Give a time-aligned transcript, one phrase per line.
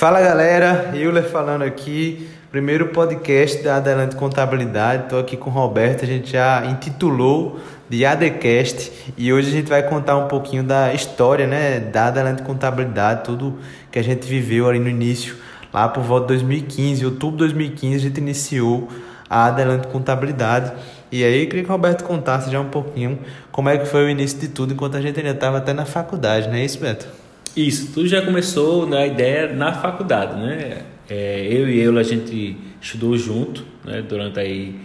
[0.00, 5.02] Fala galera, Euler falando aqui, primeiro podcast da Adelante Contabilidade.
[5.02, 9.68] Estou aqui com o Roberto, a gente já intitulou de ADCast e hoje a gente
[9.68, 13.58] vai contar um pouquinho da história né, da Adelante Contabilidade, tudo
[13.92, 15.36] que a gente viveu ali no início,
[15.70, 18.88] lá por volta de 2015, outubro de 2015, a gente iniciou
[19.28, 20.72] a Adelante Contabilidade.
[21.12, 23.18] E aí, eu queria que o Roberto contasse já um pouquinho
[23.52, 25.84] como é que foi o início de tudo, enquanto a gente ainda estava até na
[25.84, 27.19] faculdade, não é isso, Beto?
[27.56, 30.82] Isso, tudo já começou na ideia na faculdade, né?
[31.08, 34.02] É, eu e eu a gente estudou junto, né?
[34.02, 34.76] Durante aí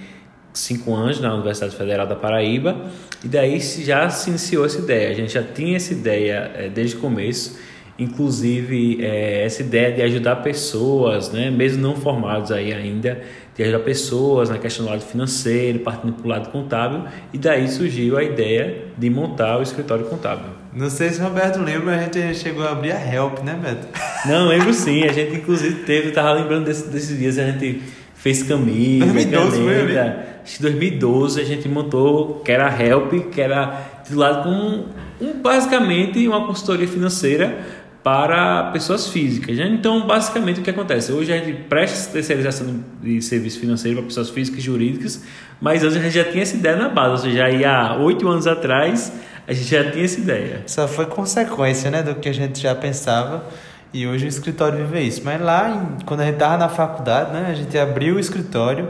[0.52, 2.90] cinco anos na Universidade Federal da Paraíba
[3.24, 5.12] e daí já se iniciou essa ideia.
[5.12, 7.60] A gente já tinha essa ideia é, desde o começo,
[8.00, 11.52] inclusive é, essa ideia de ajudar pessoas, né?
[11.52, 13.22] Mesmo não formados aí ainda,
[13.56, 17.68] de ajudar pessoas na questão do lado financeiro, partindo para o lado contábil e daí
[17.68, 20.55] surgiu a ideia de montar o escritório contábil.
[20.76, 23.88] Não sei se o Roberto lembra, a gente chegou a abrir a Help, né, Beto?
[24.28, 25.06] Não, lembro sim.
[25.06, 27.82] A gente, inclusive, teve, tava lembrando desse, desses dias, a gente
[28.14, 30.26] fez camisa, 2012 caneta.
[30.44, 34.88] Acho que 2012 a gente montou, que era a Help, que era titulado como
[35.22, 37.58] um, basicamente uma consultoria financeira
[38.04, 39.58] para pessoas físicas.
[39.58, 39.70] Né?
[39.70, 41.10] Então, basicamente, o que acontece?
[41.10, 45.24] Hoje a gente presta terceirização de serviço financeiro para pessoas físicas e jurídicas,
[45.62, 48.28] mas hoje a gente já tinha essa ideia na base, ou seja, aí há oito
[48.28, 49.12] anos atrás
[49.48, 50.64] a gente já tinha essa ideia.
[50.66, 53.44] Só foi consequência, né, do que a gente já pensava.
[53.94, 55.22] E hoje o escritório vive isso.
[55.24, 58.90] Mas lá, quando a gente estava na faculdade, né, a gente abriu o escritório.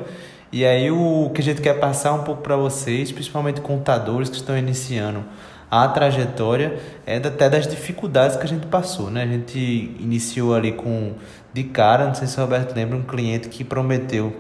[0.52, 4.38] E aí o que a gente quer passar um pouco para vocês, principalmente contadores que
[4.38, 5.24] estão iniciando
[5.70, 9.24] a trajetória, é até das dificuldades que a gente passou, né?
[9.24, 9.60] A gente
[10.00, 11.14] iniciou ali com
[11.54, 14.34] de cara, não sei se o Roberto lembra, um cliente que prometeu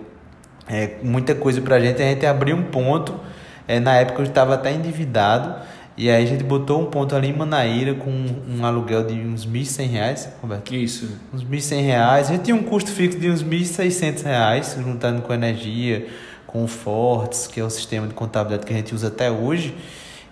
[0.67, 2.01] é, muita coisa para a gente.
[2.01, 3.19] A gente abriu um ponto,
[3.67, 5.55] é, na época eu estava até endividado
[5.97, 9.45] e aí a gente botou um ponto ali em Manaíra com um aluguel de uns
[9.45, 10.75] 1.100 reais, Roberto?
[10.75, 11.09] Isso.
[11.33, 12.29] Uns 1.100 reais.
[12.29, 16.05] A gente tinha um custo fixo de uns 1.600 reais, juntando com energia,
[16.45, 19.73] com o Fortes, que é o sistema de contabilidade que a gente usa até hoje.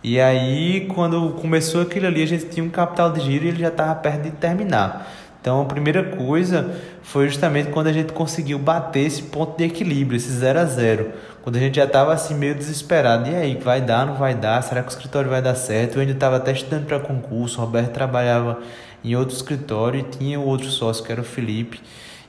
[0.04, 3.60] E aí, quando começou aquilo ali, a gente tinha um capital de giro e ele
[3.60, 5.10] já estava perto de terminar.
[5.44, 10.16] Então, a primeira coisa foi justamente quando a gente conseguiu bater esse ponto de equilíbrio,
[10.16, 11.12] esse zero a zero
[11.42, 13.30] quando a gente já estava assim meio desesperado.
[13.30, 14.64] E aí, vai dar, não vai dar?
[14.64, 15.96] Será que o escritório vai dar certo?
[15.96, 17.60] Eu ainda estava até estudando para concurso.
[17.60, 18.62] O Roberto trabalhava
[19.04, 21.82] em outro escritório e tinha outro sócio que era o Felipe.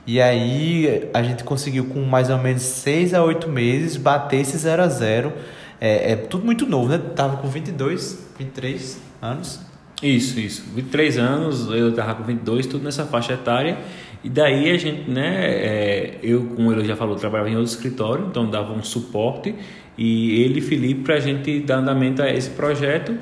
[0.05, 4.57] E aí a gente conseguiu com mais ou menos seis a oito meses bater esse
[4.57, 5.31] zero a zero.
[5.79, 6.97] É, é tudo muito novo, né?
[7.15, 9.61] Tava com 22, 23 anos.
[10.01, 10.63] Isso, isso.
[10.75, 13.77] 23 anos, eu tava com 22, tudo nessa faixa etária.
[14.23, 18.25] E daí a gente, né, é, eu, como ele já falou, trabalhava em outro escritório,
[18.27, 19.53] então dava um suporte,
[19.95, 23.15] e ele e Felipe para a gente dar andamento a esse projeto.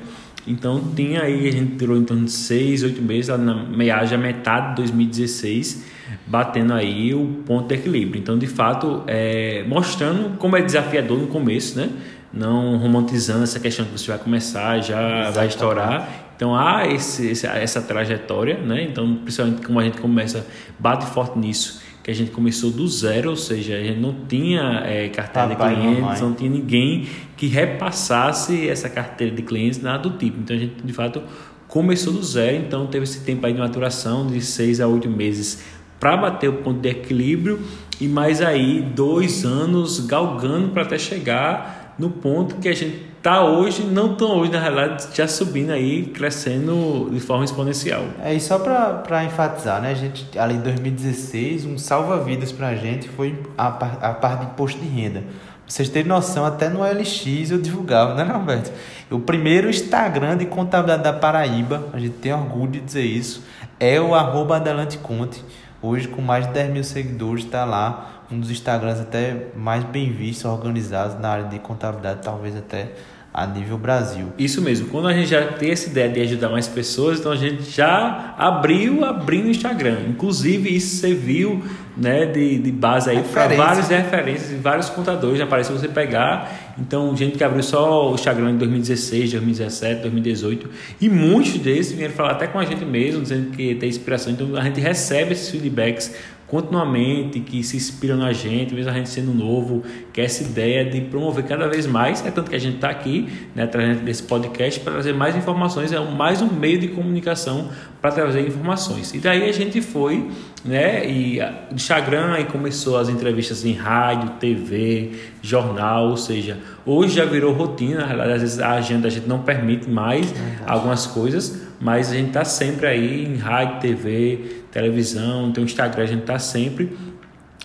[0.46, 4.02] Então tinha aí, a gente tirou em torno de seis, oito meses, lá na meia
[4.16, 5.84] metade de 2016,
[6.26, 8.20] batendo aí o ponto de equilíbrio.
[8.20, 11.90] Então, de fato, é, mostrando como é desafiador no começo, né?
[12.32, 15.34] Não romantizando essa questão que você vai começar, já Exatamente.
[15.34, 16.23] vai estourar.
[16.36, 18.82] Então há esse, essa trajetória, né?
[18.82, 20.46] Então, principalmente como a gente começa,
[20.78, 24.82] bate forte nisso, que a gente começou do zero, ou seja, a gente não tinha
[24.84, 30.08] é, carteira Papai, de clientes, não tinha ninguém que repassasse essa carteira de clientes, nada
[30.08, 30.40] do tipo.
[30.40, 31.22] Então a gente, de fato,
[31.68, 35.64] começou do zero, então teve esse tempo aí de maturação de seis a oito meses
[35.98, 37.60] para bater o ponto de equilíbrio
[38.00, 43.42] e mais aí dois anos galgando para até chegar no ponto que a gente tá
[43.42, 48.02] hoje, não tão hoje, na realidade, já subindo aí, crescendo de forma exponencial.
[48.22, 52.74] É, e só para enfatizar, né, a gente, além de 2016, um salva-vidas para a
[52.74, 55.24] gente foi a, a parte de imposto de renda.
[55.66, 58.70] Vocês terem noção, até no LX eu divulgava, né, Roberto?
[59.10, 63.42] O primeiro Instagram de contabilidade da Paraíba, a gente tem orgulho de dizer isso,
[63.80, 65.42] é o arroba Adelante Conte.
[65.80, 70.10] Hoje, com mais de 10 mil seguidores, está lá um dos Instagrams até mais bem
[70.10, 72.92] vistos, organizados na área de contabilidade, talvez até
[73.34, 74.32] a nível Brasil.
[74.38, 74.86] Isso mesmo.
[74.86, 78.32] Quando a gente já tem essa ideia de ajudar mais pessoas, então a gente já
[78.38, 80.02] abriu, abrindo o Instagram.
[80.08, 81.60] Inclusive, isso serviu
[81.96, 85.38] né, de, de base aí para várias referências e vários contadores.
[85.38, 86.74] Já apareceu você pegar.
[86.78, 90.70] Então, gente que abriu só o Instagram em 2016, 2017, 2018.
[91.00, 94.32] E muitos desses vieram falar até com a gente mesmo, dizendo que tem inspiração.
[94.32, 96.14] Então, a gente recebe esses feedbacks
[96.46, 99.82] continuamente, que se inspiram na gente, mesmo a gente sendo novo,
[100.12, 103.28] que essa ideia de promover cada vez mais, é tanto que a gente está aqui,
[103.54, 107.70] né, trazendo desse podcast para trazer mais informações, é mais um meio de comunicação
[108.00, 109.14] para trazer informações.
[109.14, 110.28] E daí a gente foi,
[110.64, 111.38] né, e
[111.72, 115.12] Instagram aí começou as entrevistas em rádio, TV,
[115.44, 116.56] jornal, ou seja,
[116.86, 120.32] hoje já virou rotina, na realidade às vezes a agenda a gente não permite mais
[120.32, 120.36] é
[120.66, 126.02] algumas coisas, mas a gente está sempre aí em rádio, TV, televisão, tem o Instagram,
[126.02, 126.96] a gente está sempre.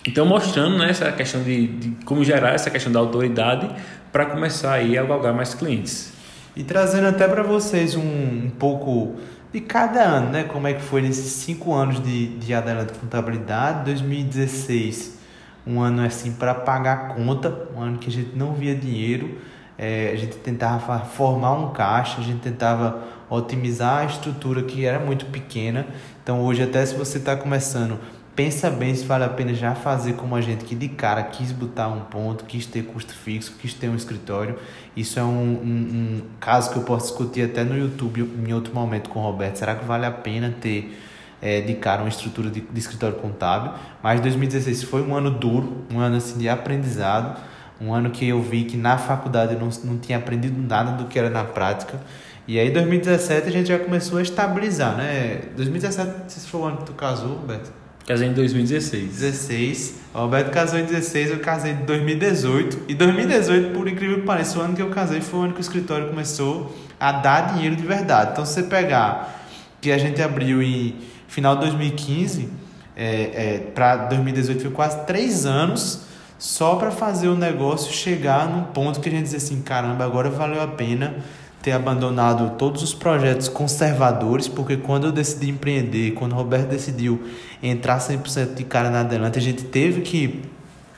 [0.06, 3.70] Então, mostrando né, essa questão de, de como gerar essa questão da autoridade
[4.12, 6.12] para começar aí a galgar mais clientes.
[6.54, 9.16] E trazendo até para vocês um, um, pouco
[9.50, 10.44] de cada ano, né?
[10.44, 15.19] Como é que foi nesses cinco anos de, de Adelante Contabilidade, 2016,
[15.66, 19.38] um ano assim para pagar conta, um ano que a gente não via dinheiro,
[19.78, 24.98] é, a gente tentava formar um caixa, a gente tentava otimizar a estrutura que era
[24.98, 25.86] muito pequena.
[26.22, 27.98] Então hoje até se você está começando
[28.40, 31.52] pensa bem se vale a pena já fazer como a gente que de cara quis
[31.52, 34.56] botar um ponto, quis ter custo fixo, quis ter um escritório.
[34.96, 38.74] Isso é um, um, um caso que eu posso discutir até no YouTube em outro
[38.74, 39.56] momento com o Roberto.
[39.56, 40.96] Será que vale a pena ter
[41.40, 43.72] é, de cara uma estrutura de, de escritório contábil?
[44.02, 47.38] Mas 2016 foi um ano duro, um ano assim de aprendizado,
[47.80, 51.06] um ano que eu vi que na faculdade eu não, não tinha aprendido nada do
[51.06, 52.00] que era na prática.
[52.46, 55.42] E aí 2017 a gente já começou a estabilizar, né?
[55.56, 57.70] 2017, se foi o ano que tu casou, Roberto?
[58.06, 59.20] Casei em 2016.
[59.20, 59.94] 16.
[60.12, 62.86] O Alberto casou em 16, eu casei em 2018.
[62.88, 65.60] E 2018, por incrível que pareça, o ano que eu casei foi o ano que
[65.60, 68.32] o escritório começou a dar dinheiro de verdade.
[68.32, 69.46] Então, se você pegar
[69.80, 70.96] que a gente abriu em
[71.30, 72.48] final de 2015
[72.96, 76.02] é, é, para 2018, foi quase três anos
[76.38, 80.28] só para fazer o negócio chegar num ponto que a gente diz assim: caramba, agora
[80.28, 81.14] valeu a pena
[81.62, 87.22] ter abandonado todos os projetos conservadores, porque quando eu decidi empreender, quando o Roberto decidiu
[87.62, 90.42] entrar 100% de cara na Adelante, a gente teve que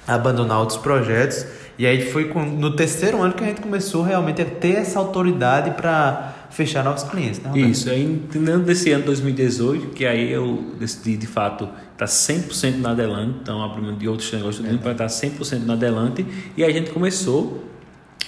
[0.06, 1.44] abandonar outros projetos.
[1.78, 5.72] E aí foi no terceiro ano que a gente começou realmente a ter essa autoridade
[5.72, 7.70] para fechar novos clientes, né, Roberto?
[7.70, 12.78] Isso, aí entendendo desse ano 2018, que aí eu decidi de fato estar tá 100%
[12.78, 14.76] na Adelante, então abrimos de outros negócios é.
[14.76, 16.26] para estar 100% na Adelante,
[16.56, 17.72] e a gente começou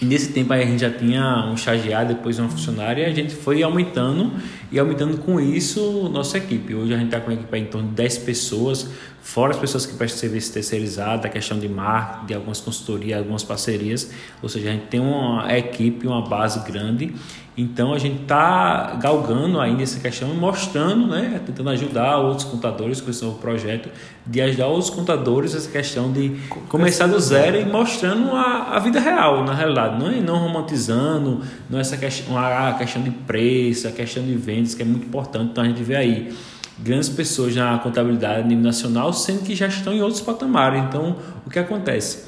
[0.00, 3.15] e nesse tempo aí a gente já tinha um estagiário, depois uma funcionária, e a
[3.15, 4.32] gente foi aumentando
[4.75, 6.75] e aumentando com isso nossa equipe.
[6.75, 8.91] Hoje a gente está com uma equipe em torno de 10 pessoas,
[9.23, 13.44] fora as pessoas que prestam serviço terceirizado, a questão de marketing, de algumas consultorias, algumas
[13.44, 14.11] parcerias.
[14.43, 17.15] Ou seja, a gente tem uma equipe, uma base grande
[17.56, 23.00] então a gente está galgando ainda essa questão e mostrando, né, tentando ajudar outros contadores
[23.00, 23.88] com esse novo projeto,
[24.26, 26.31] de ajudar outros contadores essa questão de
[26.69, 31.43] começar do zero e mostrando a, a vida real, na realidade, não, é, não romantizando,
[31.71, 34.35] não é essa questão, a questão de preço, a questão de
[34.72, 36.32] que é muito importante, então a gente vê aí
[36.78, 40.82] grandes pessoas na contabilidade a nível nacional, sendo que já estão em outros patamares.
[40.84, 41.16] Então,
[41.46, 42.25] o que acontece?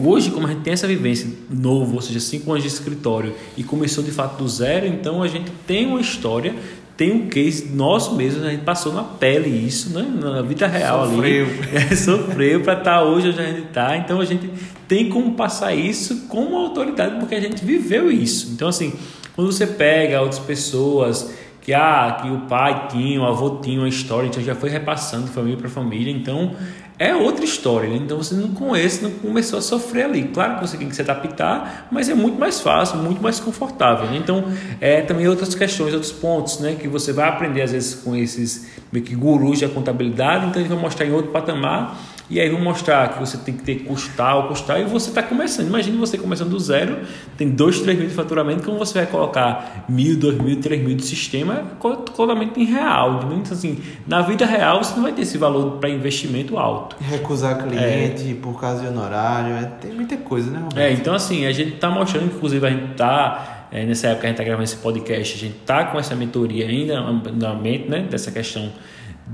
[0.00, 3.64] Hoje, como a gente tem essa vivência novo, ou seja, cinco anos de escritório e
[3.64, 6.54] começou de fato do zero, então a gente tem uma história,
[6.96, 10.02] tem um case nosso mesmo, a gente passou na pele isso, né?
[10.20, 11.46] na vida real sofreu.
[11.46, 11.58] ali.
[11.92, 13.96] É, sofreu para estar tá hoje onde a gente está.
[13.96, 14.48] Então a gente
[14.86, 18.50] tem como passar isso com autoridade, porque a gente viveu isso.
[18.52, 18.92] Então, assim,
[19.34, 21.30] quando você pega outras pessoas
[21.68, 25.26] que, ah, que o pai tinha, o avô tinha uma história, então já foi repassando
[25.26, 26.10] de família para família.
[26.10, 26.56] Então
[26.98, 27.90] é outra história.
[27.90, 27.96] Né?
[27.96, 30.22] Então você não conhece, não começou a sofrer ali.
[30.28, 34.06] Claro que você tem que se adaptar, mas é muito mais fácil, muito mais confortável.
[34.06, 34.16] Né?
[34.16, 34.44] Então,
[34.80, 38.70] é também outras questões, outros pontos, né, que você vai aprender às vezes com esses
[38.90, 40.46] meio que gurus da contabilidade.
[40.46, 41.98] Então, eles vão mostrar em outro patamar.
[42.30, 45.22] E aí vão mostrar que você tem que ter custar ou custar e você está
[45.22, 45.66] começando.
[45.66, 46.98] Imagine você começando do zero,
[47.38, 50.94] tem 2, 3 mil de faturamento, como você vai colocar mil, dois mil, três mil
[50.94, 53.20] de sistema totalmente em real.
[53.32, 56.96] Então, assim, na vida real você não vai ter esse valor para investimento alto.
[57.00, 58.34] Recusar cliente é.
[58.34, 60.78] por causa de honorário, é, tem muita coisa, né, Roberto?
[60.78, 63.54] É, então assim, a gente está mostrando, inclusive a gente está.
[63.70, 66.66] É, nessa época a gente está gravando esse podcast, a gente está com essa mentoria
[66.66, 68.72] ainda na mente, né, dessa questão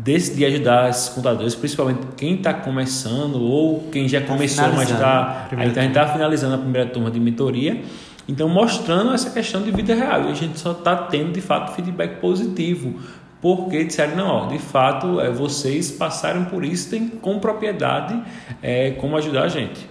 [0.02, 5.48] de ajudar esses contadores, principalmente quem está começando ou quem já tá começou, mas está.
[5.50, 7.80] A gente está finalizando a primeira turma de mentoria.
[8.26, 10.24] Então, mostrando essa questão de vida real.
[10.24, 12.98] E a gente só está tendo, de fato, feedback positivo.
[13.40, 18.18] Porque disseram, não, ó, de fato, é, vocês passaram por isso, tem com propriedade
[18.62, 19.86] é, como ajudar a gente.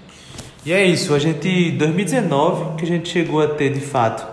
[0.66, 4.26] E é isso, a gente, 2019, que a gente chegou a ter, de fato,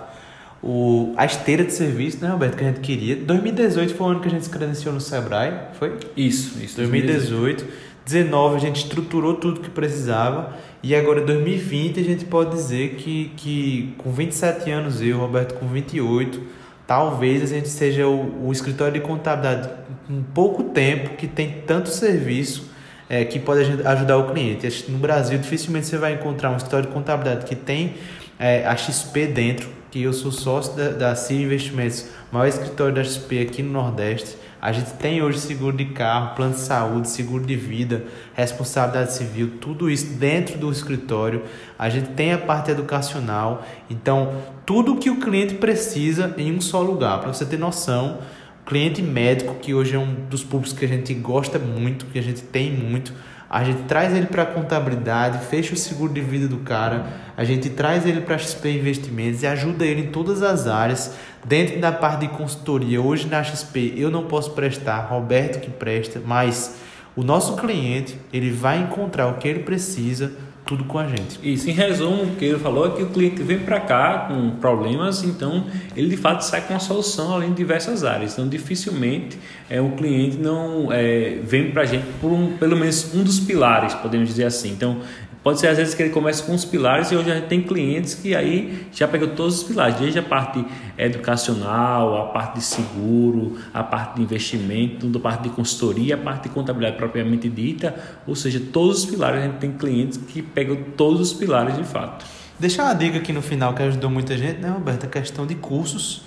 [0.62, 3.16] o, a esteira de serviço, né, Roberto, que a gente queria.
[3.16, 5.96] 2018 foi o ano que a gente se credenciou no Sebrae, foi?
[6.16, 6.76] Isso, isso.
[6.76, 7.90] 2018.
[8.04, 10.54] 2019 a gente estruturou tudo que precisava.
[10.82, 15.66] E agora, 2020, a gente pode dizer que, que com 27 anos, eu, Roberto, com
[15.66, 16.42] 28,
[16.86, 19.70] talvez a gente seja o, o escritório de contabilidade
[20.06, 22.70] com pouco tempo que tem tanto serviço
[23.08, 24.86] é, que pode ajudar o cliente.
[24.88, 27.94] No Brasil, dificilmente você vai encontrar um escritório de contabilidade que tem
[28.38, 33.02] é, a XP dentro que eu sou sócio da, da CIR Investimentos, maior escritório da
[33.02, 34.36] XP aqui no Nordeste.
[34.62, 38.04] A gente tem hoje seguro de carro, plano de saúde, seguro de vida,
[38.34, 41.42] responsabilidade civil, tudo isso dentro do escritório.
[41.78, 43.66] A gente tem a parte educacional.
[43.88, 44.34] Então,
[44.66, 47.20] tudo que o cliente precisa em um só lugar.
[47.20, 48.18] Para você ter noção,
[48.66, 52.22] cliente médico, que hoje é um dos públicos que a gente gosta muito, que a
[52.22, 53.14] gente tem muito,
[53.50, 57.42] a gente traz ele para a contabilidade, fecha o seguro de vida do cara, a
[57.42, 61.90] gente traz ele para XP Investimentos e ajuda ele em todas as áreas, dentro da
[61.90, 63.02] parte de consultoria.
[63.02, 66.76] Hoje na XP eu não posso prestar, Roberto que presta, mas
[67.16, 70.30] o nosso cliente ele vai encontrar o que ele precisa
[70.70, 71.40] tudo com a gente.
[71.42, 74.50] Isso, em resumo, o que ele falou é que o cliente vem para cá com
[74.50, 78.34] problemas, então ele de fato sai com uma solução além de diversas áreas.
[78.34, 79.36] Então, dificilmente
[79.68, 83.40] é, o cliente não é, vem para a gente por um, pelo menos um dos
[83.40, 84.70] pilares, podemos dizer assim.
[84.70, 85.00] Então,
[85.42, 87.62] Pode ser às vezes que ele comece com os pilares e hoje a gente tem
[87.62, 90.62] clientes que aí já pegou todos os pilares, desde a parte
[90.98, 96.42] educacional, a parte de seguro, a parte de investimento, a parte de consultoria, a parte
[96.42, 97.94] de contabilidade propriamente dita,
[98.26, 101.84] ou seja, todos os pilares a gente tem clientes que pegam todos os pilares de
[101.84, 102.26] fato.
[102.58, 105.06] Deixar uma dica aqui no final que ajudou muita gente, né, Roberto?
[105.06, 106.22] A questão de cursos.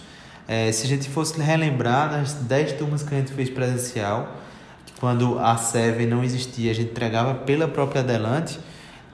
[0.47, 4.37] É, se a gente fosse relembrar das 10 turmas que a gente fez presencial,
[4.99, 8.57] quando a Seven não existia, a gente entregava pela própria Adelante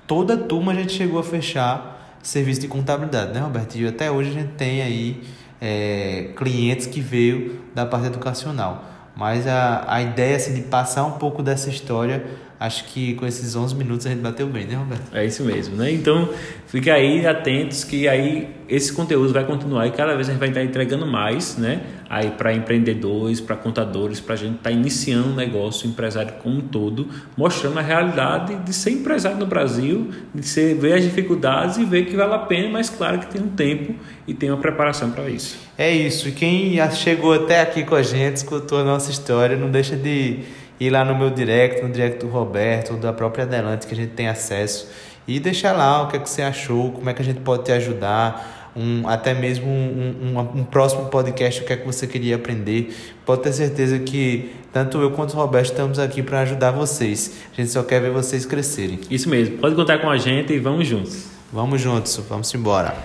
[0.09, 3.75] toda a turma a gente chegou a fechar serviço de contabilidade, né, Roberto?
[3.75, 5.23] E até hoje a gente tem aí
[5.61, 8.83] é, clientes que veio da parte educacional.
[9.15, 12.25] Mas a, a ideia assim, de passar um pouco dessa história
[12.59, 15.15] acho que com esses 11 minutos a gente bateu bem, né, Roberto?
[15.15, 15.89] É isso mesmo, né?
[15.91, 16.29] Então,
[16.67, 20.49] fica aí atentos que aí esse conteúdo vai continuar e cada vez a gente vai
[20.49, 21.81] estar entregando mais, né?
[22.09, 26.57] Aí para empreendedores, para contadores, para a gente estar tá iniciando um negócio, empresário como
[26.57, 31.77] um todo, mostrando a realidade de ser empresário no Brasil, de ser, ver as dificuldades
[31.77, 33.95] e ver que vale a pena, mas claro que tem um tempo
[34.27, 35.57] e tem uma preparação para isso.
[35.77, 36.27] É isso.
[36.27, 40.39] E quem chegou até aqui com a gente, escutou a nossa história, não deixa de
[40.79, 44.11] ir lá no meu direct, no direct do Roberto, da própria Adelante, que a gente
[44.11, 44.89] tem acesso,
[45.27, 47.63] e deixar lá o que, é que você achou, como é que a gente pode
[47.63, 52.07] te ajudar, um, até mesmo um, um, um, próximo podcast, o que é que você
[52.07, 52.95] queria aprender.
[53.25, 57.39] Pode ter certeza que tanto eu quanto o Roberto estamos aqui para ajudar vocês.
[57.51, 58.99] A gente só quer ver vocês crescerem.
[59.09, 59.57] Isso mesmo.
[59.57, 61.25] Pode contar com a gente e vamos juntos.
[61.51, 62.95] Vamos juntos, vamos embora.